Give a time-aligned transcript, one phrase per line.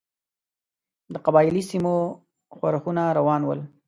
[1.13, 1.93] د قبایلي سیمو
[2.55, 3.59] ښورښونه روان ول.